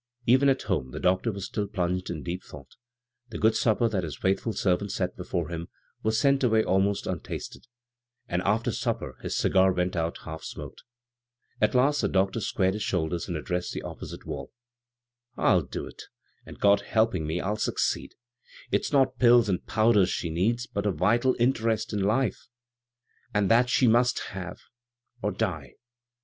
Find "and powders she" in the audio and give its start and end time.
19.49-20.31